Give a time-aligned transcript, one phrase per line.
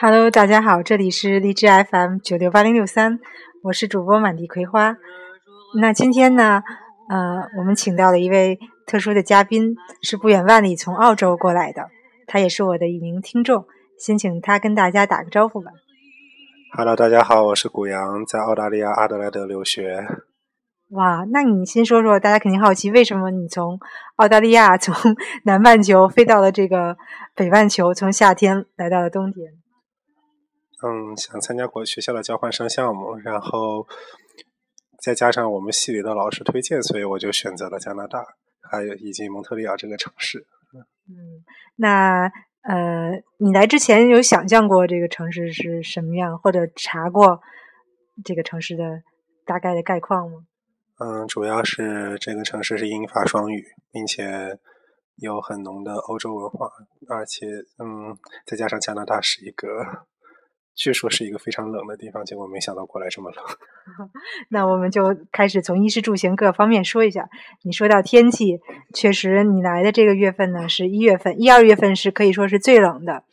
[0.00, 3.20] Hello，大家好，这里是荔枝 FM 九六八零六三，
[3.62, 4.96] 我是主播满地葵花。
[5.78, 6.62] 那今天呢，
[7.10, 11.90] 呃，我们请到了一位特殊的嘉宾，是不远万里从澳洲过来的，
[12.26, 13.66] 他也是我的一名听众，
[13.98, 15.72] 先请他跟大家打个招呼吧。
[16.76, 20.06] Hello，大家好，我是古阳，在澳大利亚阿德莱德留学。
[20.90, 23.78] 哇，那你先说说，大家肯定好奇，为什么你从
[24.16, 24.94] 澳大利亚从
[25.44, 26.96] 南半球飞到了这个
[27.34, 29.46] 北半球，从夏天来到了冬天？
[30.84, 33.84] 嗯，想参加国学校的交换生项目，然后
[35.02, 38.24] 再加上我们系里的老师推荐，所以我就选择了加拿大，
[38.70, 40.46] 还有以及蒙特利尔这个城市。
[41.10, 41.42] 嗯，
[41.76, 42.30] 那
[42.68, 47.40] 呃，你来之前有想象过这个城市是什么样，或者查过
[48.22, 49.02] 这个城市的
[49.46, 50.44] 大概的概况吗？
[50.98, 54.58] 嗯，主要是这个城市是英法双语，并且
[55.16, 56.70] 有很浓的欧洲文化，
[57.08, 57.46] 而且
[57.78, 59.66] 嗯，再加上加拿大是一个。
[60.78, 63.44] 据说是一个非常冷的地方，结果没想到过来这么冷。
[64.48, 67.28] 那我们就开始从衣食住行各方面说一下。
[67.64, 68.60] 你说到天气，
[68.94, 73.24] 确实你来的这个月份呢是一月份，一二月份是可以说是最冷的，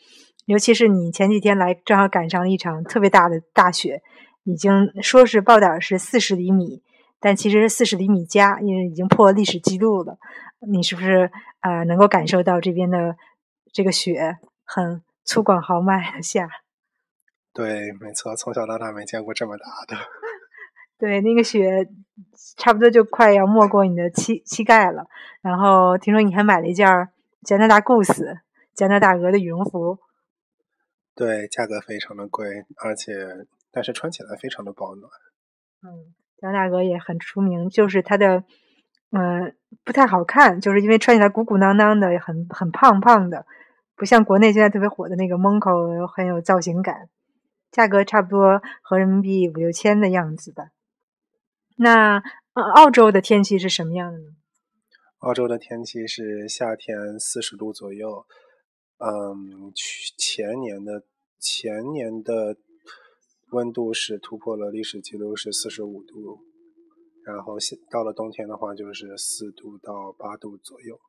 [0.45, 4.01] 尤其是你前几天来，正好赶上了一场特别大的大雪，
[4.43, 6.81] 已经说是报道是四十厘米，
[7.19, 10.17] 但其实是四十厘米加，因为已经破历史记录了。
[10.67, 11.29] 你是不是
[11.59, 13.15] 啊、呃、能够感受到这边的
[13.71, 16.49] 这个雪很粗犷豪迈的下？
[17.55, 19.95] 对，没错，从小到大没见过这么大的。
[20.99, 21.87] 对，那个雪
[22.57, 25.07] 差不多就快要没过你的膝膝盖了。
[25.41, 26.85] 然后听说你还买了一件
[27.43, 28.39] 加拿大 Goose
[28.73, 29.97] 加拿大鹅的羽绒服。
[31.15, 32.45] 对，价格非常的贵，
[32.83, 33.13] 而且
[33.71, 35.09] 但是穿起来非常的保暖。
[35.81, 38.43] 嗯，加拿大鹅也很出名，就是它的
[39.11, 39.53] 嗯、呃、
[39.85, 43.45] 不太好看，就是因为穿起来鼓鼓囊囊的，很很胖胖的，
[43.95, 47.07] 不像国内现在特别火的那个 Monco 很有造型感。
[47.71, 50.71] 价格差不多合人民币五六千的样子吧。
[51.77, 54.35] 那呃，澳洲的天气是什么样的呢？
[55.19, 58.25] 澳洲的天气是夏天四十度左右，
[58.99, 61.03] 嗯，去前年的
[61.39, 62.55] 前年的
[63.51, 66.39] 温度是突破了历史记录，是四十五度，
[67.25, 70.99] 然后现到了冬天的话就是四度到八度左右。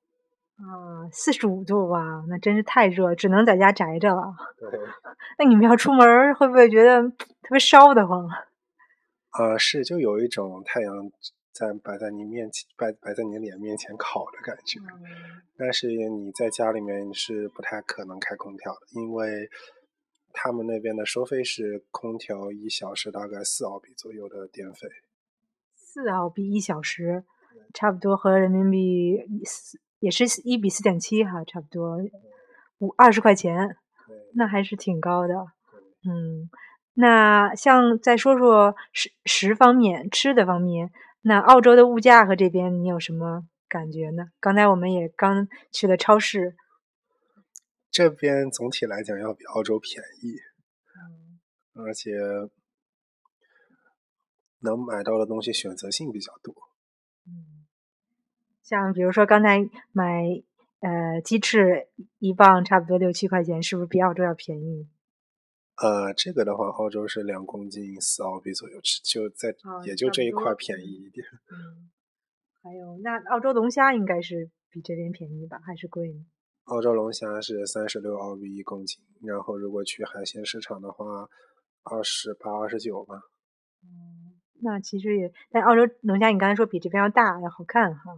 [0.57, 4.35] 啊，四十五度吧，那真是太热，只能在家宅着了。
[4.59, 4.81] 对，
[5.39, 8.27] 那你们要出门，会不会觉得特别烧得慌？
[9.39, 11.11] 呃，是，就有一种太阳
[11.53, 14.81] 在摆在你面前，摆摆在你脸面前烤的感觉。
[14.81, 15.05] 嗯、
[15.59, 19.51] 但是你在家里面是不太可能开空调的，因为
[20.33, 24.89] 他们那边的收费是空调一小时大概四澳币左右的电费。
[25.75, 27.25] 四澳币一小时，
[27.75, 29.79] 差不多和人民币四。
[30.07, 31.99] 也是一比四点七哈，差不多
[32.79, 33.77] 五二十块钱，
[34.35, 35.35] 那还是挺高的。
[36.09, 36.49] 嗯，
[36.95, 44.29] 那像再说说食食方面、吃的方面，那澳洲的物价和这边你有什么感觉呢？
[44.39, 46.55] 刚才我们也刚去了超市，
[47.91, 50.37] 这边总体来讲要比澳洲便宜，
[50.95, 52.13] 嗯、而且
[54.61, 56.55] 能买到的东西选择性比较多。
[58.67, 58.69] 嗯。
[58.69, 59.59] 像比如说刚才
[59.93, 60.25] 买
[60.81, 61.87] 呃鸡翅
[62.19, 64.89] 一磅差不多六七块钱，是不是比澳洲要便宜？
[65.77, 71.27] 呃，这个的话，澳洲是两公斤四澳币左右，就在、哦、也就这一块便宜一点。
[71.51, 71.91] 嗯，
[72.63, 76.25] 还有那澳洲龙虾应该是比这边便宜吧，还是贵呢？
[76.65, 81.05] 澳洲龙虾是三十六澳币一公斤，然后如果去海鲜市场的话，
[81.85, 83.15] 二十八、二十九吧。
[83.85, 88.17] 嗯，那其实也，但澳洲龙虾你刚才说比这边要大，要好看哈。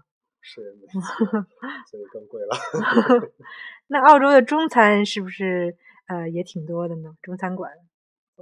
[0.50, 0.74] 是，
[1.90, 2.56] 所以更贵了。
[3.88, 7.14] 那澳洲的中餐是不是呃也挺多的呢？
[7.20, 7.70] 中餐馆？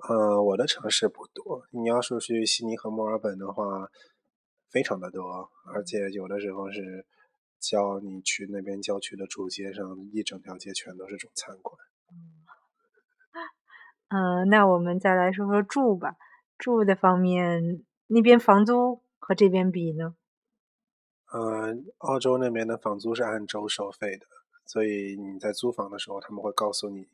[0.09, 1.67] 呃，我的城市不多。
[1.71, 3.91] 你要说去悉尼和墨尔本的话，
[4.71, 7.05] 非常的多，而且有的时候是
[7.59, 11.77] 叫你去那边郊区的主街上，一整条街全都是中餐馆。
[14.09, 16.15] 嗯、呃，那我们再来说说住吧。
[16.57, 20.15] 住的方面，那边房租和这边比呢？
[21.33, 24.27] 呃，澳洲那边的房租是按周收费的，
[24.65, 27.09] 所以你在租房的时候，他们会告诉你，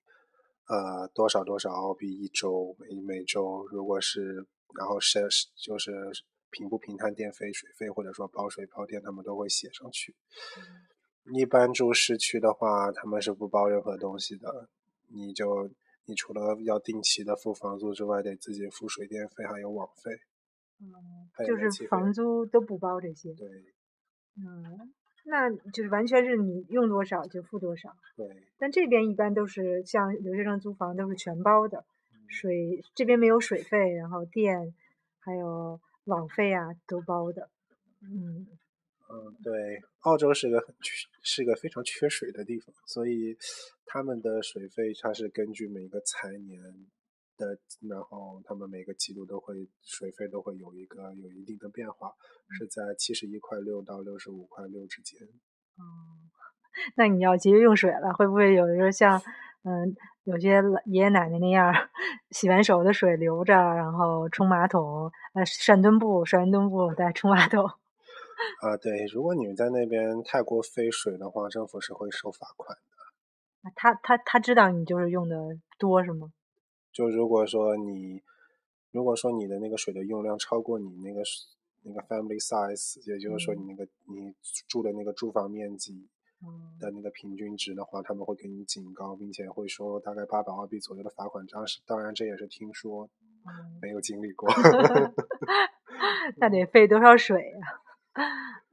[0.66, 4.46] 呃，多少多少澳币一周，每每周，如果是，
[4.78, 5.20] 然后是
[5.56, 5.90] 就是
[6.50, 10.14] 平不平摊电费、水费，或者说包水包电，他们都会写上去。
[11.34, 14.68] 一般住市区的话，他们是不包任何东西的，
[15.08, 15.70] 你就
[16.04, 20.10] 你除了要定期的付房租之外，得自己付水电费还有网费。
[20.80, 23.32] 嗯，就是房租都不包这些。
[23.34, 23.48] 对
[24.36, 24.92] 嗯，
[25.24, 27.96] 那就是完全是你用多少就付多少。
[28.16, 28.26] 对，
[28.58, 31.84] 但这边一般都是像留学生租房都是全包的，
[32.28, 34.74] 水这边没有水费，然后电
[35.20, 37.50] 还有网费啊都包的。
[38.00, 38.46] 嗯，
[39.08, 43.36] 嗯，对，澳洲是个很缺，是个非常缺水的地方，所以
[43.84, 46.60] 他们的水费它是根据每个财年
[47.36, 47.58] 的，
[47.88, 52.12] 然后他们每个季度都会水费都会有一个有一定的变化，
[52.58, 55.20] 是在七十一块六到六十五块六之间。
[56.96, 59.20] 那你要节约用水了，会不会有的时候像
[59.64, 59.94] 嗯
[60.24, 61.72] 有些爷爷奶奶那样，
[62.30, 67.64] 洗完手的水留着，然后冲马桶，呃涮墩布，涮完墩布再冲马桶。
[68.62, 72.82] 啊，对，如果你们在那边太过费水的话，政府是会收罚款的。
[73.62, 75.36] 啊他他他知道你就是用的
[75.78, 76.32] 多是吗？
[76.92, 78.22] 就如果说你，
[78.90, 81.22] 如果说你的那个水的用量超过你那个
[81.84, 84.34] 那个 family size，也就是说你那个你
[84.68, 86.08] 住的那个住房面积
[86.44, 91.46] 嗯的那个平均值的话，他们会给你警告，并且会说大概八百澳币左右的罚款。
[91.46, 93.08] 当时当然这也是听说，
[93.46, 94.48] 嗯没有经历过。
[96.36, 97.52] 那得费多少水
[98.12, 98.22] 啊、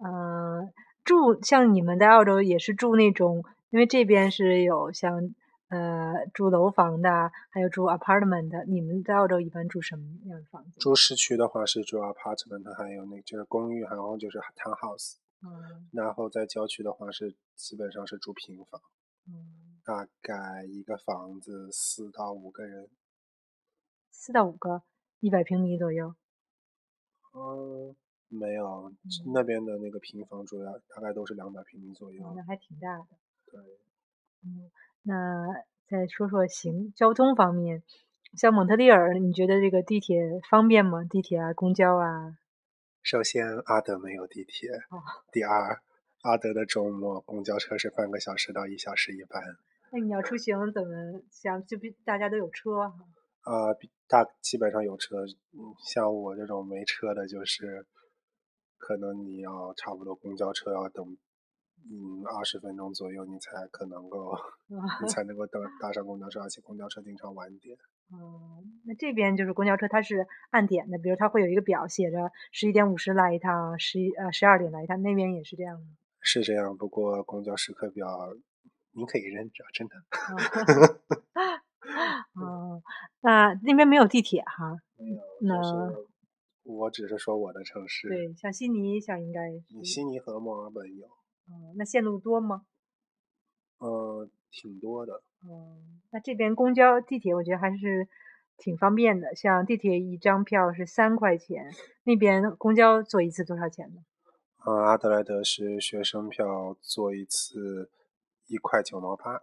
[0.04, 0.74] 嗯、
[1.04, 5.34] 住像你们在澳洲也是住那种，因为这边是有像
[5.70, 8.66] 呃住楼房的，还有住 apartment 的。
[8.66, 10.80] 你们在澳洲一般住什么样的房子？
[10.80, 15.16] 住市区的话是住 apartment，还有那就是公寓，然后就是 townhouse。
[15.42, 18.82] 嗯然后在郊区的话是基本上是住平房，
[19.26, 22.90] 嗯，大概一个房子四到五个人。
[24.12, 24.84] 四到五个，
[25.22, 26.14] 一百平米左右。
[27.34, 27.96] 嗯，
[28.28, 32.22] 没有，嗯那边的那个平房主要大概都是两百平米左右。
[32.26, 33.08] 哦那还挺大的。
[33.46, 33.62] 对，
[34.44, 34.70] 嗯，
[35.04, 35.48] 那
[35.88, 37.84] 再说说行交通方面，
[38.38, 40.18] 像蒙特利尔，你觉得这个地铁
[40.50, 41.04] 方便吗？
[41.04, 42.38] 地铁啊，公交啊？
[43.02, 45.02] 首先阿德没有地铁，哦
[45.32, 45.82] 第二，
[46.22, 49.42] 阿德的周末公交车是半个小时到一小时一班。
[49.92, 51.66] 那你要出行怎么想？
[51.66, 52.82] 就比大家都有车。
[53.42, 57.88] 啊，比大基本上有车，嗯，像我这种没车的，就是
[58.78, 61.18] 可能你要差不多公交车要等，
[61.92, 64.36] 嗯，二十分钟左右，你才可能够，
[65.02, 67.78] 你才能够搭搭上公交车，而且公交车经常晚点。
[68.12, 75.86] 嗯，那这边就是公交车，它是按点的，比如它会有一个表写着十一点五十来一趟，十一呃十二点来一趟，那边也是这样的。
[76.22, 78.08] 是这样，不过公交时刻表
[78.92, 79.96] 您可以认着，真的。
[82.36, 82.84] 哦，
[83.22, 84.78] 那那边没有地铁哈？
[84.98, 86.08] 没有，那就是
[86.64, 88.08] 我只是说我的城市。
[88.10, 89.50] 对，像悉尼像应该。
[89.84, 91.08] 悉尼和墨尔本有，
[91.50, 92.64] 哦，那线路多吗？
[93.80, 95.24] 呃，挺多的。
[95.44, 98.08] 嗯，那这边公交、地铁我觉得还是
[98.58, 99.34] 挺方便的。
[99.36, 101.72] 像地铁一张票是三块钱，
[102.04, 104.02] 那边公交坐一次多少钱呢？
[104.66, 107.90] 呃，阿德莱德是学生票坐一次
[108.48, 109.36] 一块九毛八，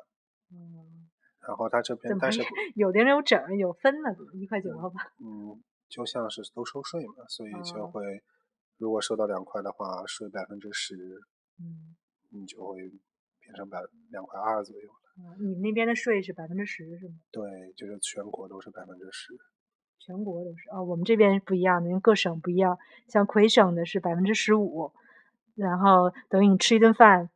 [0.52, 1.08] 嗯，
[1.40, 2.42] 然后他这边但是
[2.76, 5.00] 有的人有整有分的，一块九毛八。
[5.18, 8.22] 嗯，就像是都收税嘛，所以就哦会
[8.76, 10.94] 如果收到两块的话，税百分之十，
[11.58, 11.96] 嗯，
[12.30, 12.76] 你就会
[13.40, 13.78] 变成百
[14.10, 14.90] 两块二左右。
[15.16, 17.14] 啊，你们那边的税是百分之十是吗？
[17.30, 19.32] 对，就是全国都是百分之十。
[19.98, 22.78] 全国都是哦，我们这边不一样的，因为各省不一样。
[23.08, 24.92] 像魁省的是百分之十五，
[25.54, 27.30] 然后等于你吃一顿饭，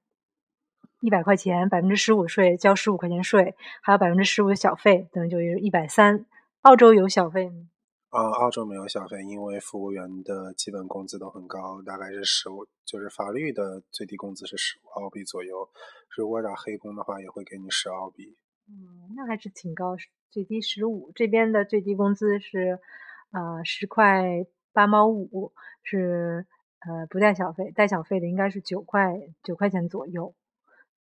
[1.01, 6.27] 一百块钱，百分之十五税，交十五块钱税，还有百分之十五的小费，等于就是一百三。
[6.61, 7.70] 澳洲有小费吗？
[8.11, 15.69] 啊、澳洲没有小费，因为服务员的基本工资都很高，大概是十五，就是法律的最低工资是十五澳币左右。
[16.17, 18.37] 如果打黑工的话，也会给你十澳币。
[18.69, 19.97] 嗯，那还是挺高，
[20.29, 21.13] 最低十五。
[21.15, 22.81] 这边的最低工资是，
[23.31, 25.53] 呃，十块八毛五，
[25.85, 26.47] 是
[26.81, 30.35] 呃不带小费，带小费的应该是九块九块钱左右。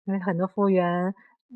[0.05, 1.15] 因为很多服务员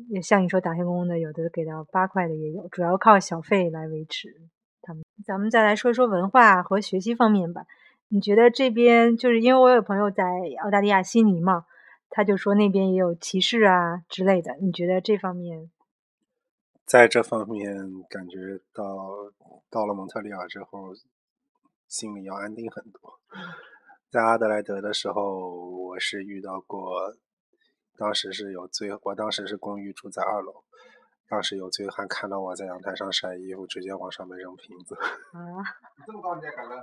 [0.09, 4.49] 也像你说打黑工的，有的给到八块的也有，主要靠小费来维持。
[5.25, 7.65] 咱们再来说说文化和学习方面吧。
[8.09, 10.23] 你觉得这边就是因为我有朋友在
[10.63, 11.65] 澳大利亚悉尼嘛，
[12.09, 14.55] 他就说那边也有歧视啊之类的。
[14.61, 15.71] 你觉得这方面？
[16.85, 18.85] 在这方面，感觉到
[19.69, 20.93] 到了蒙特利尔之后，
[21.87, 23.19] 心里要安定很多。
[24.11, 25.49] 在阿德莱德的时候，
[25.87, 27.15] 我是遇到过，
[27.97, 30.63] 当时是有最，我当时是公寓住在二楼，
[31.29, 34.95] 当时有醉汉看到我在阳台上晒衣服，直接往上面扔瓶子。
[34.95, 35.63] 啊，
[36.05, 36.77] 这么高你也敢扔？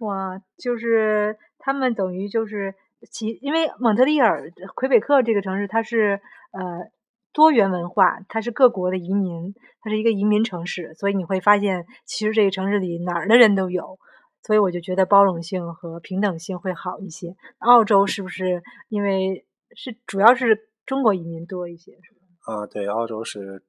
[0.00, 2.74] 哇，就是他们等于就是
[3.10, 6.20] 其，因为蒙特利尔、魁北克这个城市，它是
[6.50, 6.90] 呃
[7.32, 13.98] 多元文化，它是各国的移民，它是一个移民城市，所以你会发现，其实这个城市里哪儿的人都有，
[14.42, 17.36] 所以我就觉得包容性和平等性会好一些。
[17.58, 19.46] 澳洲是不是因为
[19.76, 21.92] 是主要是中国移民多一些？
[22.02, 22.20] 是吧？
[22.52, 23.62] 啊，对，澳洲是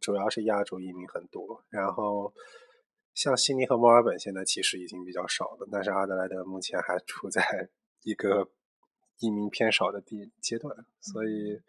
[0.00, 2.32] 主要是亚洲移民很多，然后
[3.14, 7.42] 像悉尼和墨尔本现在其实已经比较少了，但是阿德莱德目前还处在
[8.02, 8.48] 一个
[9.18, 11.60] 移民偏少的地阶段，所以。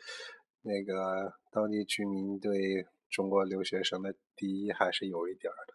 [0.66, 5.74] 那个当地居民对中国留学生的敌意还是有一点儿的。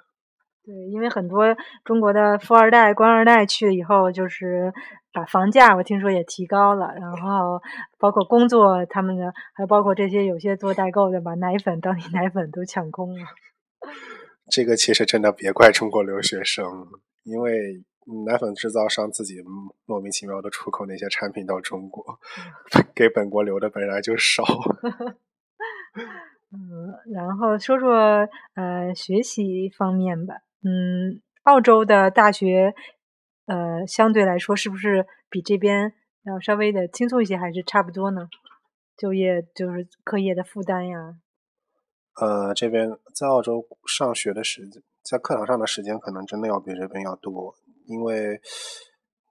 [0.68, 1.46] 对，因为很多
[1.82, 4.70] 中国的富二代、官二代去了以后，就是
[5.14, 7.58] 把房价我听说也提高了，然后
[7.98, 13.24] 包括工作，他们的还包括这些有些做代购的，把奶粉、当地奶粉都抢空了。
[14.52, 16.66] 这个其实真的别怪中国留学生，
[17.24, 17.82] 因为。
[18.24, 19.34] 奶粉制造商自己
[19.84, 22.02] 莫名其妙的出口那些产品到中国，
[22.94, 24.42] 给本国留的本来就少。
[26.50, 26.58] 嗯，
[27.12, 30.36] 然后说说呃学习方面吧。
[30.62, 32.74] 嗯，澳洲的大学
[33.46, 38.28] 呃相对来说是不是比这边要稍微的轻松一些，还是差不多呢？
[38.96, 40.98] 就业就是课业的负担呀。
[42.20, 47.54] 呃，这边在澳洲上学的时间，在课堂上的时间可能真的要比这边要多。
[47.86, 48.40] 因为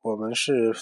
[0.01, 0.73] 我们是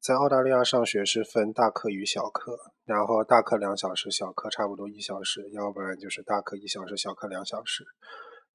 [0.00, 2.56] 在澳大利亚上学，是分大课与小课，
[2.86, 7.84] 然后大课两小时，小课差不多一小时，要不然就是大课一小时，小课两小时。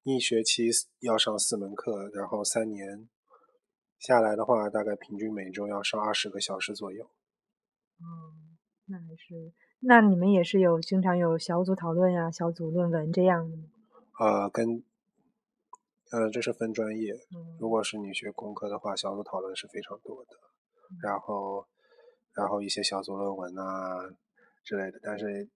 [0.04, 0.68] 一学期
[1.00, 3.08] 要上四门课，然后三年
[3.98, 7.04] 下来的话，大概平均每周要上二十个小时左右。
[7.04, 8.38] 哦，
[8.86, 13.64] 那还是，那你们也是有经常有小组讨论呀、小组论文这样的吗？
[14.20, 14.84] 呃，跟。
[16.12, 17.12] 呃，这是分专业。
[17.58, 20.30] 如果是你学工科的话，小组讨论是非常多的，
[21.02, 21.66] 然后，
[22.34, 23.98] 然后一些小组论文啊
[24.62, 25.00] 之类的。
[25.02, 25.50] 但是，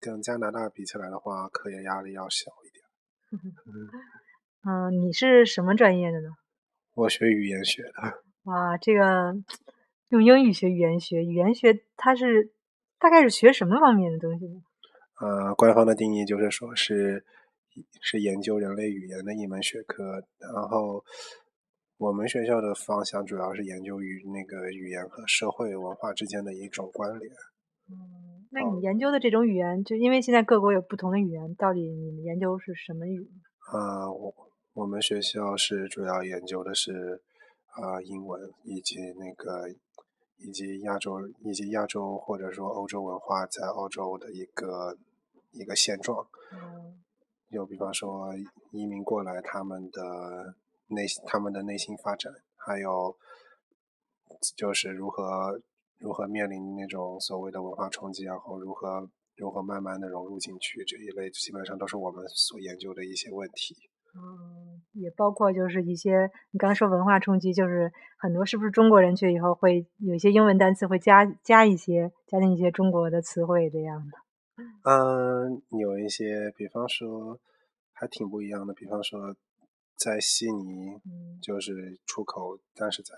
[0.00, 2.50] 跟加拿大比起来的话，科研压力要小
[4.64, 6.28] 嗯，你是什么专业的呢？
[6.94, 8.22] 我学语言学的。
[8.44, 9.34] 哇，这个
[10.08, 12.52] 用英语学语言学，语言学它是
[12.98, 14.62] 大概是学什么方面的东西呢？
[15.20, 17.24] 呃，官方的定义就是说是。
[18.00, 20.02] 是研究人类语言的一门学科，
[20.40, 21.04] 然后
[21.96, 27.30] 我们学校的方向主要是研究与那个语言和社会文化之间的一种关联。
[27.88, 33.30] 嗯，那你研究的这种语言，就因为现在各国有不同的语言，到底你们研究是什么语？
[33.72, 34.34] 啊，我
[34.74, 37.22] 我们学校是主要研究的是
[37.70, 39.68] 啊英文以及那个
[40.38, 44.96] 以及亚洲以及亚洲或者说欧洲文化在澳洲的一个
[45.52, 46.26] 一个现状。
[46.52, 47.02] 嗯。
[47.50, 48.28] 就比方说
[48.72, 50.54] 移民过来，他们的
[50.88, 53.16] 内他们的内心发展，还有
[54.54, 55.58] 就是如何
[55.98, 63.74] 如何面临那种所谓的文化冲击，然后如何如何慢慢的融入进去，这一类基本上都是我们所研究的一些问题。
[64.14, 74.18] 嗯，也包括就是一些你刚说文化冲击，就是很多是不是中国人去以后会有一些英文单词会加加一些加进一些中国的词汇这样的。
[74.82, 77.38] 嗯，有一些，比方说，
[77.92, 78.74] 还挺不一样的。
[78.74, 79.36] 比方说，
[79.96, 81.00] 在悉尼，
[81.40, 83.14] 就是出口，但是在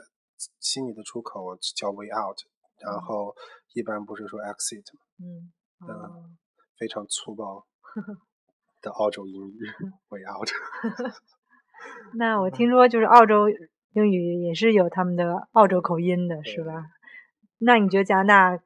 [0.59, 2.37] 悉尼的出口叫 way out，
[2.81, 3.35] 然后
[3.75, 4.85] 一般不是说 exit
[5.19, 5.51] 嗯，
[5.87, 6.37] 嗯，
[6.79, 7.67] 非常粗暴
[8.83, 9.59] 的澳洲英语
[10.09, 10.49] way out。
[12.15, 13.49] 那我听说，就是澳洲
[13.93, 16.87] 英语也是有他们的澳洲口音的，是吧？
[17.59, 18.25] 那你觉得加拿
[18.57, 18.63] 大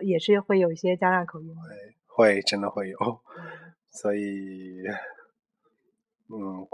[0.00, 1.54] 也是会有一些加拿大口音？
[2.06, 2.98] 会真的会有，
[3.90, 4.82] 所以，
[6.28, 6.66] 嗯，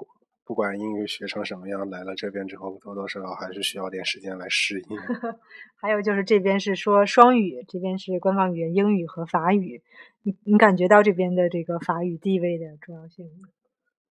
[0.49, 4.97] 不管英语学成什么样，来了这边之后，多多少少还是需要点时间来适应。
[5.77, 9.83] 还有就是这边是说双语，这边是官方语言英语和法语，
[10.23, 13.51] 你你感觉到这边的这个法语地位的重要性吗？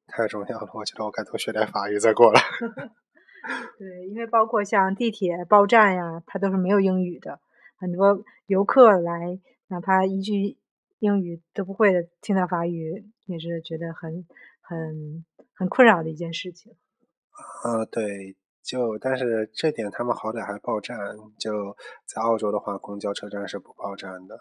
[0.09, 2.41] 太重要了，我觉得我该多学点法语再过来。
[3.79, 7.41] 对，因为包括像地铁报站呀，它都是没有英语的，
[7.79, 10.59] 很多游客来，哪怕一句。
[10.99, 14.27] 英语都不会的，听到法语也是觉得很
[14.69, 16.77] 很很困扰的一件事情。
[17.63, 20.99] 啊，对，就但是这点他们好歹还报站，
[21.39, 24.37] 就在澳洲的话，公交车站是不报站的。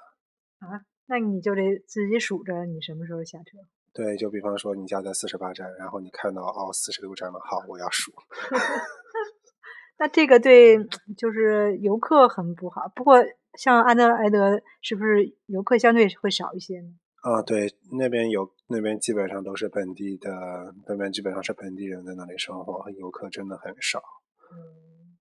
[0.59, 3.57] 啊，那你就得自己数着你什么时候下车。
[3.93, 8.11] 对，就比方说你家在四十八站，然后你看到哦四十六站了，好，我要数。
[9.99, 10.77] 那这个对
[11.17, 13.23] 就是游客很不好，不过。
[13.57, 16.89] 像安德莱德是不是游客相对会少一些呢？
[17.25, 20.29] 啊，对，那边有那边基本上都是本地的，
[20.87, 23.99] 那边基本上是本地人在那里生活，游客真的很少。
[24.53, 25.17] 嗯，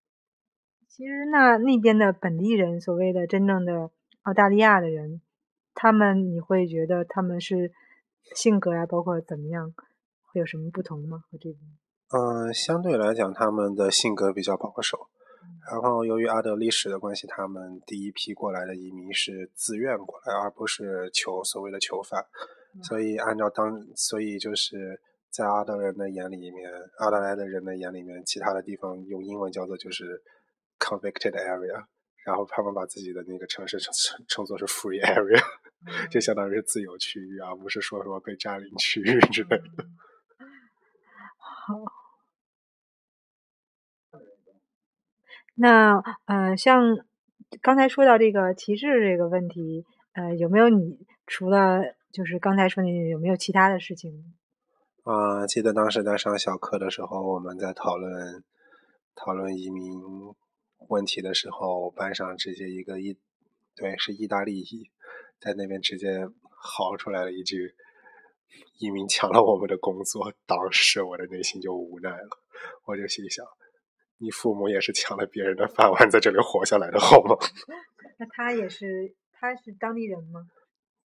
[0.87, 3.91] 其实那那边的本地人，所谓的真正的
[4.25, 5.23] 澳大利亚的人，
[5.73, 7.73] 他们你会觉得他们是
[8.35, 9.73] 性格呀，包括怎么样，
[10.31, 11.25] 会有什么不同吗？
[11.31, 11.59] 和这边？
[12.13, 15.09] 嗯，相对来讲，他们的性格比较保守。
[15.71, 22.23] 然后，由于阿德历史的关系，他们第一批过来的移民是自愿过来，而不是囚所谓的囚犯。
[22.83, 30.23] 所以，按照当，所以就是在阿德人的眼里面，阿德莱的人的眼里面，其他的地方用英文叫做就是
[30.79, 31.83] convicted area，
[32.27, 35.43] 然后他们把自己的那个城市称称称作是 free area，
[36.11, 39.85] 就相当于是自由区域，而不是说什么被占领区域之类的。
[41.41, 42.04] 好。
[45.55, 46.83] 那呃，像
[47.63, 51.81] 刚才说到这个歧视这个问题，呃，有没有你除了
[52.13, 54.35] 就是刚才说那有没有其他的事情？
[55.05, 58.43] 啊，记得当时在上小课的时候，我们在讨论
[59.15, 60.01] 讨论移民
[60.89, 63.19] 问题的时候，班上直接一个意，
[63.77, 64.91] 对，是意大利裔，
[65.39, 67.75] 在那边直接嚎出来了一句
[68.81, 72.29] ：“移民抢了我们的工作。”当时我的内心就无奈了，
[72.87, 73.45] 我就心想。
[74.25, 77.37] 你父母也是抢了别人的饭碗在这里活下来的，好吗？
[78.19, 80.47] 那他也是，他是当地人吗？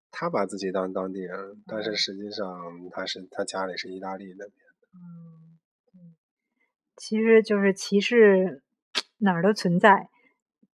[0.09, 4.87] 他把自己当当地人，但是实际上他是他家里是意大利那边的。
[4.95, 6.15] 嗯，
[6.95, 8.63] 其实就是歧视
[9.17, 10.07] 哪儿都存在，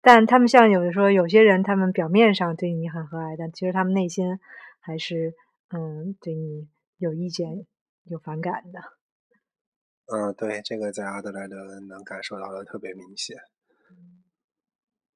[0.01, 4.37] 但他们像有的说有些人，他们表面上对你很和蔼，但其实他们内心
[4.81, 5.33] 还是
[5.69, 7.65] 嗯对你有意见、
[8.03, 8.81] 有反感的。
[10.05, 11.55] 嗯，对，这个在阿德莱德
[11.87, 13.37] 能感受到的特别明显。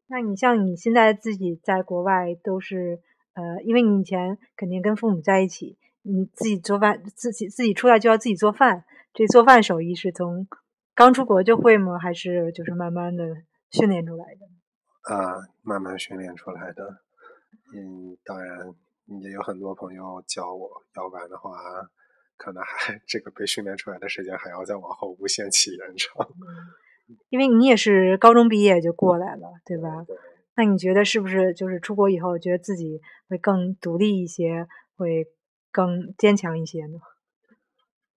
[0.07, 3.01] 那你像你现在自己在国外都是
[3.33, 8.85] 呃，因为你以前肯定跟父母在一起，你自己做饭，自己自己出来就要自己做饭。
[9.13, 10.47] 这做饭手艺是从
[10.95, 11.99] 刚出国就会吗？
[11.99, 13.23] 还是就是慢慢的
[13.69, 15.13] 训练出来的？
[15.13, 17.01] 啊，慢慢训练出来的。
[17.75, 18.73] 嗯，当然
[19.21, 21.51] 也有很多朋友教我，要不然的话。
[22.37, 26.27] 可能还这个被训练出来的时间还要再往后无限期延长，
[27.29, 30.05] 因为你也是高中毕业就过来了，对吧？
[30.55, 35.27] 那你觉得是不是就是出国以后觉得自己会更独立一些，会
[35.71, 36.99] 更坚强一些呢？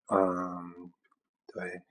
[0.07, 0.91] 嗯，
[1.53, 1.83] 对，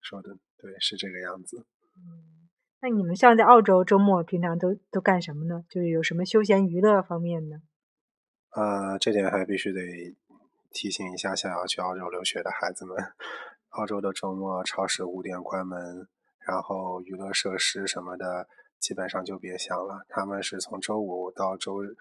[0.00, 1.66] 说的对，是这个样子。
[1.96, 2.48] 嗯，
[2.80, 5.64] 那你们像在澳洲周末平常都都干什么呢？
[5.68, 7.60] 就是有什么休闲娱乐方面的？
[8.50, 9.80] 啊，这点还必须得。
[10.72, 12.96] 提醒一下想要去澳洲留学的孩子们，
[13.70, 20.04] 澳洲的周末超市五点关门，然后娱乐设施什么的基本上就别想了。
[20.08, 21.96] 他们是从周五到周日，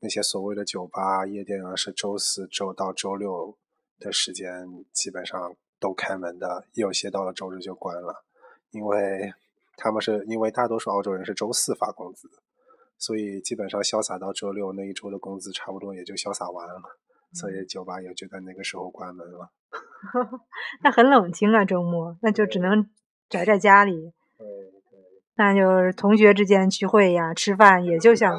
[0.00, 3.56] 那些所谓的酒吧、夜店呢是周四周到周六
[3.98, 8.24] 的时间基本上都开门的，有些到了周日就关了，
[8.70, 9.32] 因为
[9.76, 12.28] 他们是因为大多数澳洲人是周四发工资，
[12.98, 16.99] 所以基本上潇洒到周六那一周的工资差不多也就潇洒完了。
[17.32, 19.50] 所以酒吧也就在那个时候关门了。
[20.82, 22.88] 那很冷清啊，周末那就只能
[23.28, 24.12] 宅在家里。
[24.38, 24.98] 对对。
[25.36, 28.36] 那就是同学之间聚会呀，吃饭也就像。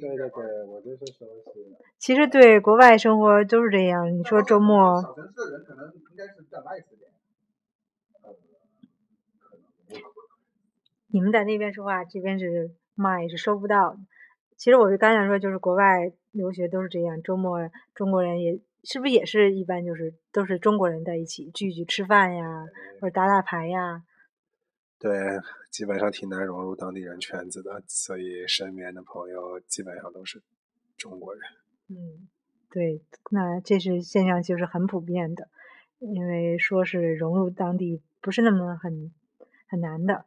[0.00, 1.76] 对对对，我就是说是。
[1.98, 4.12] 其实对国外生活都是这样。
[4.12, 5.02] 你说周末。
[5.02, 7.10] 小城市的人可能应该是比较 nice 点。
[11.08, 13.98] 你们在那边说话，这边是麦是收不到的。
[14.56, 22.66] 其实我是刚想说，就是国外留学都是这样，周末中国人也是不是也是一般，就是都是中国人在一起聚聚吃饭呀，
[23.00, 24.04] 或者打打牌呀。
[24.98, 25.12] 对，
[25.70, 30.42] 基本上挺难融入当地人圈子的，所以身边的朋友基本上都是
[30.96, 31.42] 中国人。
[31.88, 32.28] 嗯，
[32.70, 35.48] 对，那这是现象，就是很普遍的，
[35.98, 39.12] 因为说是融入当地不是那么很
[39.68, 40.24] 很难的。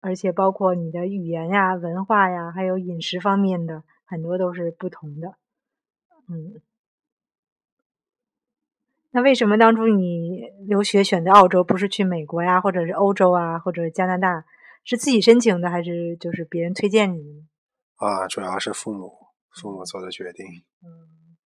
[0.00, 5.36] 而且包括你的语言呀、文化呀，还有饮食方面的很多都是不同的。
[6.28, 6.60] 嗯，
[9.10, 14.44] 那为什么当初你留学选择澳洲，不是去美国呀，或者是欧洲啊，或者加拿大？
[14.84, 17.46] 是自己申请的，还是就是别人推荐你的呢？
[17.96, 19.12] 啊，主要是父母
[19.50, 20.44] 父母做的决定。
[20.82, 21.36] 嗯，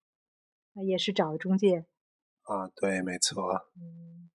[0.74, 1.84] 那也是找中介。
[2.44, 3.68] 啊，对，没错。
[3.76, 4.30] 嗯。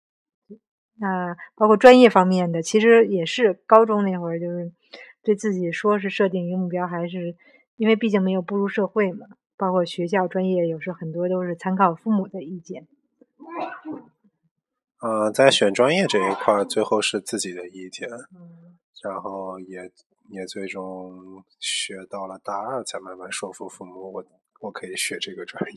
[0.96, 4.70] 那包括专业方面的，其实也是高中那会儿，就是
[5.22, 7.36] 对自己说是设定一个目标，还是
[7.76, 9.26] 因为毕竟没有步入社会嘛。
[9.60, 12.88] 包括学校专业，有时候很多都是参考父母的意见。
[15.02, 19.90] 呃，在选专业这一块，最后是自己的意见，嗯然后也
[20.30, 24.24] 也最终学到了大二，才慢慢说服父母，我
[24.60, 25.76] 我可以学这个专业。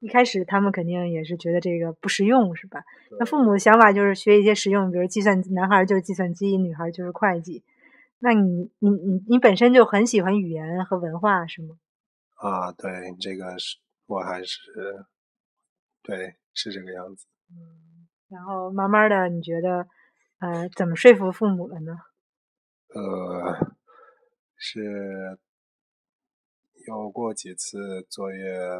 [0.00, 2.82] 一开始他们肯定也是觉得这个不实用，是吧？
[3.18, 7.62] 那父母的想法就是学一些实用，比如计算，男孩就是计算机，女孩就是会计。
[8.20, 11.76] 那你你你你本身就很喜欢语言和文化是吗？
[12.42, 14.58] 啊，对，这个是我还是
[16.02, 17.26] 对是这个样子。
[17.48, 19.86] 嗯，然后慢慢的，你觉得
[20.40, 21.92] 呃怎么说服父母了呢？
[22.94, 23.74] 呃，
[24.56, 25.38] 是
[26.86, 28.38] 有过几次作业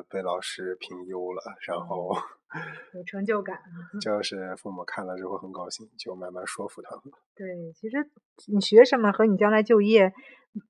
[0.08, 2.14] 被老师评优了，然后
[2.94, 3.58] 有成就感。
[4.00, 7.04] 就是父母看了之后很高兴，就慢慢说服他们。
[7.36, 8.10] 对，其实
[8.52, 10.12] 你学什么和你将来就业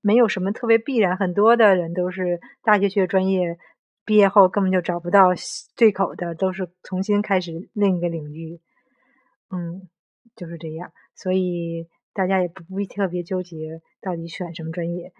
[0.01, 3.59] 没有什么特别必然，很多的人都是大学学专业，
[4.05, 5.29] 毕业后根本就找不到
[5.77, 8.61] 对口的，都是重新开始另一个领域。
[9.51, 9.89] 嗯，
[10.37, 15.13] 就是这样，所以大家也不必特别纠结到底选什么专业。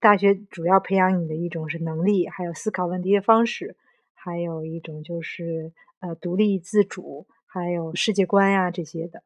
[0.00, 3.76] 大学主要培养你的一种是能力，还有思考问题的方式，
[4.14, 9.22] 还有一种就是呃独立自主，还有世界观呀这些的。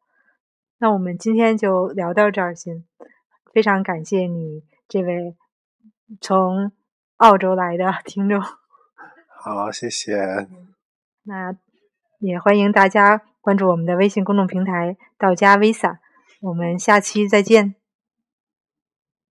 [0.78, 2.84] 那我们今天就聊到这儿先，
[3.52, 5.36] 非常感谢你这位
[6.20, 6.72] 从
[7.16, 8.40] 澳洲来的听众。
[9.28, 10.48] 好，谢谢。
[11.24, 11.56] 那
[12.18, 15.98] 也欢迎大家关注我们的微信公众平台“道家 Visa”。
[16.40, 17.81] 我们下期再见。